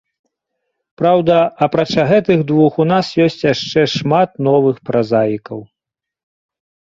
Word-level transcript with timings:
Праўда, 0.99 1.35
апрача 1.65 2.05
гэтых 2.11 2.39
двух, 2.51 2.79
у 2.85 2.87
нас 2.93 3.11
ёсць 3.25 3.39
яшчэ 3.53 3.81
шмат 3.97 4.29
новых 4.49 4.75
празаікаў. 4.91 5.59